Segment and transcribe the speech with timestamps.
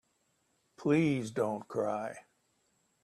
[0.77, 2.21] Please don't cry.